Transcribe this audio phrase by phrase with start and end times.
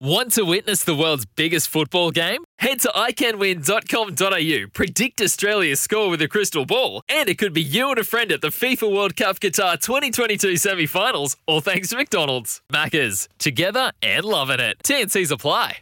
[0.00, 2.44] Want to witness the world's biggest football game?
[2.58, 7.88] Head to iCanWin.com.au, predict Australia's score with a crystal ball, and it could be you
[7.88, 11.96] and a friend at the FIFA World Cup Qatar 2022 semi finals, all thanks to
[11.96, 12.60] McDonald's.
[12.70, 14.76] Maccas, together and loving it.
[14.84, 15.78] TNC's apply.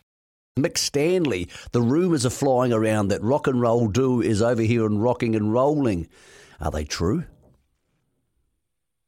[0.56, 4.86] Mick Stanley, the rumours are flying around that Rock N Roll Doo is over here
[4.86, 6.06] and rocking and rolling.
[6.60, 7.24] Are they true?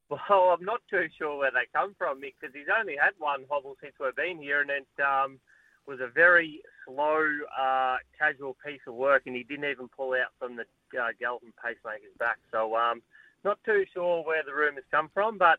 [0.08, 3.44] Well, I'm not too sure where they come from, Mick, because he's only had one
[3.50, 5.40] hobble since we've been here, and it um,
[5.86, 7.26] was a very slow,
[7.58, 10.62] uh, casual piece of work, and he didn't even pull out from the
[10.98, 12.38] uh, Galton pacemaker's back.
[12.52, 13.02] So, um,
[13.44, 15.58] not too sure where the rumours come from, but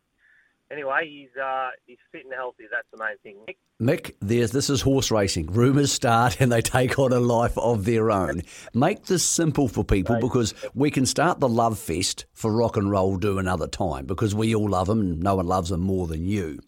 [0.72, 2.64] anyway, he's uh, he's fit and healthy.
[2.72, 3.38] That's the main thing.
[3.48, 5.48] Mick, Mick, there's this is horse racing.
[5.48, 8.44] Rumours start and they take on a life of their own.
[8.74, 12.90] Make this simple for people because we can start the love fest for Rock N
[12.90, 16.08] Roll Doo another time because we all love him and no one loves him more
[16.08, 16.60] than you.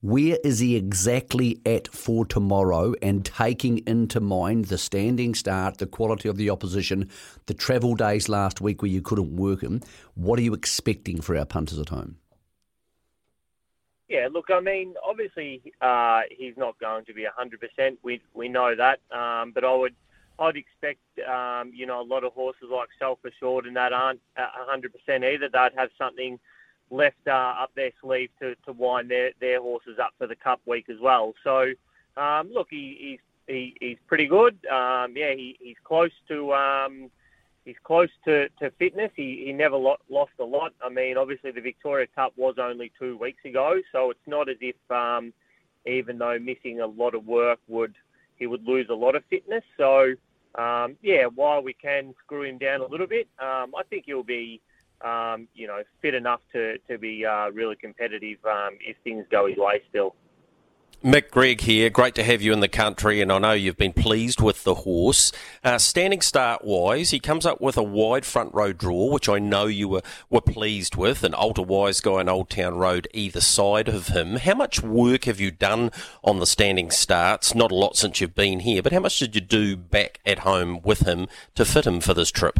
[0.00, 5.86] Where is he exactly at for tomorrow and taking into mind the standing start, the
[5.86, 7.08] quality of the opposition,
[7.46, 9.80] the travel days last week where you couldn't work him?
[10.12, 12.18] What are you expecting for our punters at home?
[14.14, 17.96] Yeah, look, I mean, obviously uh, he's not going to be 100%.
[18.04, 19.96] We we know that, um, but I would
[20.38, 24.20] I'd expect um, you know a lot of horses like Self Assured and that aren't
[24.38, 25.48] 100% either.
[25.48, 26.38] They'd have something
[26.92, 30.60] left uh, up their sleeve to, to wind their, their horses up for the Cup
[30.64, 31.34] week as well.
[31.42, 31.72] So
[32.16, 34.54] um, look, he, he's he, he's pretty good.
[34.70, 37.10] Um, yeah, he, he's close to um,
[37.64, 39.10] he's close to, to fitness.
[39.16, 40.72] He, he never lo- lost a lot.
[40.82, 44.56] I mean, obviously the Victoria Cup was only two weeks ago, so it's not as
[44.60, 45.32] if um,
[45.86, 47.94] even though missing a lot of work would
[48.36, 49.62] he would lose a lot of fitness.
[49.76, 50.14] So
[50.56, 54.22] um, yeah, while we can screw him down a little bit, um, I think he'll
[54.22, 54.60] be
[55.04, 59.46] um, you know fit enough to to be uh, really competitive um, if things go
[59.46, 60.14] his way still.
[61.04, 61.90] Mick Greg here.
[61.90, 64.74] Great to have you in the country, and I know you've been pleased with the
[64.74, 65.32] horse.
[65.62, 69.38] Uh, standing start wise, he comes up with a wide front row draw, which I
[69.38, 73.42] know you were, were pleased with, an Alta Wise guy and Old Town Road either
[73.42, 74.36] side of him.
[74.36, 75.90] How much work have you done
[76.22, 77.54] on the standing starts?
[77.54, 80.38] Not a lot since you've been here, but how much did you do back at
[80.38, 82.58] home with him to fit him for this trip?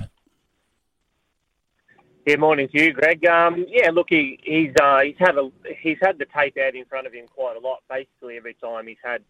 [2.26, 3.26] Yeah, morning to you, Greg.
[3.26, 6.86] Um, yeah, look, he, he's uh, he's had a he's had the tape out in
[6.86, 7.82] front of him quite a lot.
[7.90, 9.22] Basically, every time he's had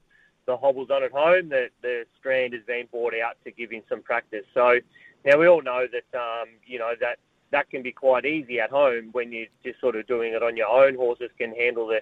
[0.46, 3.82] the hobbles on at home, the the strand has been brought out to give him
[3.88, 4.44] some practice.
[4.54, 4.78] So
[5.24, 7.18] now we all know that um, you know that
[7.50, 10.56] that can be quite easy at home when you're just sort of doing it on
[10.56, 10.94] your own.
[10.94, 12.00] Horses can handle the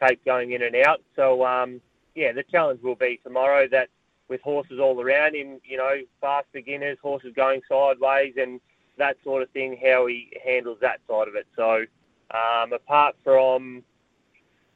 [0.00, 1.02] tape going in and out.
[1.16, 1.80] So um,
[2.14, 3.88] yeah, the challenge will be tomorrow that
[4.28, 8.60] with horses all around him, you know, fast beginners, horses going sideways, and
[8.98, 11.46] that sort of thing, how he handles that side of it.
[11.56, 11.84] So,
[12.30, 13.82] um, apart from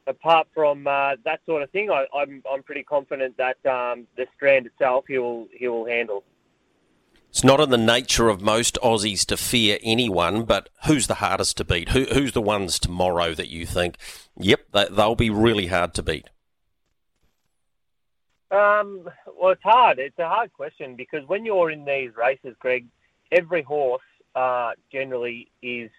[0.07, 4.25] apart from uh, that sort of thing, I, I'm I'm pretty confident that um, the
[4.35, 6.23] strand itself he will he will handle.
[7.29, 11.57] It's not in the nature of most Aussies to fear anyone, but who's the hardest
[11.57, 11.89] to beat?
[11.89, 13.97] Who, who's the ones tomorrow that you think,
[14.37, 16.29] yep, they, they'll be really hard to beat?
[18.51, 19.97] Um, well, it's hard.
[19.97, 22.85] It's a hard question because when you're in these races, Greg,
[23.31, 24.03] every horse
[24.35, 25.89] uh, generally is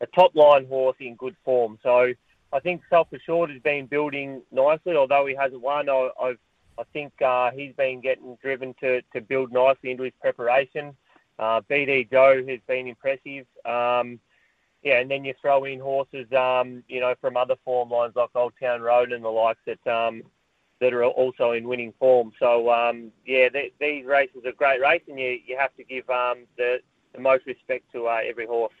[0.00, 1.78] a top line horse in good form.
[1.82, 2.12] So
[2.52, 5.88] I think Self Assured has been building nicely, although he hasn't won.
[5.88, 6.38] I, I've,
[6.78, 10.96] I think uh, he's been getting driven to, to build nicely into his preparation.
[11.38, 13.46] Uh, BD Joe has been impressive.
[13.64, 14.20] Um,
[14.82, 18.30] yeah, and then you throw in horses, um, you know, from other form lines like
[18.34, 20.22] Old Town Road and the likes that um,
[20.80, 22.32] that are also in winning form.
[22.38, 26.08] So um, yeah, th- these races are great race, and you you have to give
[26.10, 26.80] um, the
[27.14, 28.72] the most respect to uh, every horse.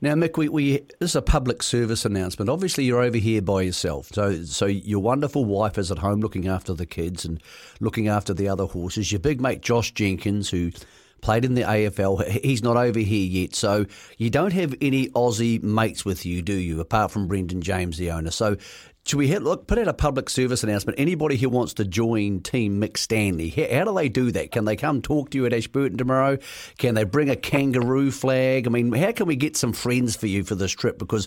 [0.00, 2.50] Now, Mick, we, we this is a public service announcement.
[2.50, 6.48] Obviously, you're over here by yourself, so so your wonderful wife is at home looking
[6.48, 7.40] after the kids and
[7.78, 9.12] looking after the other horses.
[9.12, 10.72] Your big mate Josh Jenkins, who
[11.20, 13.54] played in the AFL, he's not over here yet.
[13.54, 13.86] So
[14.18, 16.80] you don't have any Aussie mates with you, do you?
[16.80, 18.32] Apart from Brendan James, the owner.
[18.32, 18.56] So
[19.04, 20.98] should we hit, look, put out a public service announcement?
[20.98, 24.52] Anybody who wants to join Team Mick Stanley, how, how, do they do that?
[24.52, 26.38] Can they come talk to you at Ashburton tomorrow?
[26.78, 28.66] Can they bring a kangaroo flag?
[28.66, 30.98] I mean, how can we get some friends for you for this trip?
[30.98, 31.26] Because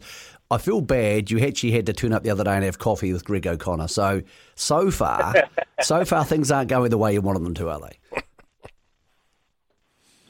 [0.49, 1.29] I feel bad.
[1.29, 3.89] You actually had to turn up the other day and have coffee with Greg O'Connor.
[3.89, 4.21] So,
[4.55, 5.33] so far,
[5.81, 8.21] so far things aren't going the way you wanted them to, are they?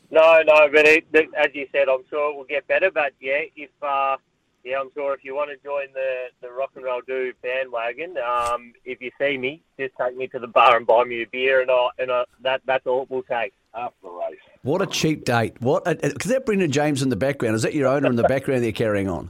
[0.10, 2.90] No, no, but it, as you said, I'm sure it will get better.
[2.90, 4.18] But yeah, if uh,
[4.66, 8.18] yeah, I'm sure if you want to join the, the Rock N Roll Doo bandwagon,
[8.18, 11.28] um, if you see me, just take me to the bar and buy me a
[11.28, 14.40] beer, and, I, and I, that that's all we'll take after the race.
[14.64, 15.62] What a cheap date!
[15.62, 15.84] What?
[15.88, 18.64] a Because that Brendan James in the background is that your owner in the background
[18.64, 19.30] they're carrying on?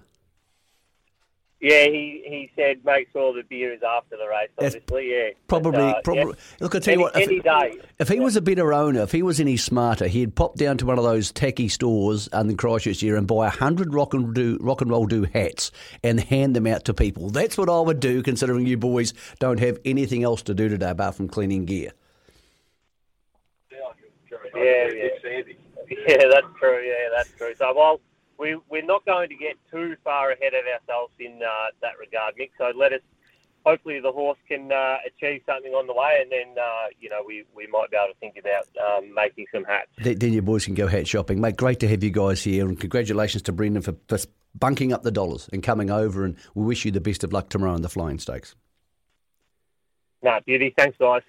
[1.67, 4.49] Yeah, he, he said make sure the beer is after the race.
[4.59, 5.29] That's Obviously, yeah.
[5.47, 6.33] Probably, But, uh, probably.
[6.37, 6.57] yeah.
[6.59, 7.15] Look, I tell you Any- what.
[7.15, 7.81] if- any day.
[7.97, 10.85] If he was a better owner, if he was any smarter, he'd pop down to
[10.85, 14.31] one of those tacky stores in the Christchurch here and buy a hundred rock and
[14.35, 15.71] do Rock N Roll Doo hats
[16.03, 17.31] and hand them out to people.
[17.31, 20.91] That's what I would do, considering you boys don't have anything else to do today
[20.91, 21.93] apart from cleaning gear.
[24.55, 25.41] Yeah, yeah.
[26.07, 26.81] Yeah, that's true.
[26.85, 27.53] Yeah, that's true.
[27.55, 27.99] So, well,
[28.37, 32.35] we, we're not going to get too far ahead of ourselves in uh, that regard,
[32.35, 32.51] Mick.
[32.57, 33.01] So let us,
[33.65, 37.23] hopefully the horse can uh, achieve something on the way and then, uh, you know,
[37.25, 39.87] we, we might be able to think about um, making some hats.
[40.03, 41.57] Th- Then your boys can go hat shopping, mate.
[41.57, 44.19] Great to have you guys here, and congratulations to Brendan for, for
[44.53, 46.23] bunking up the dollars and coming over.
[46.23, 48.55] And we wish you the best of luck tomorrow in the Flying Stakes.
[50.21, 50.73] No, beauty.
[50.77, 51.21] Thanks, guys.